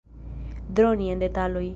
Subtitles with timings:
[0.79, 1.67] Droni en detaloj.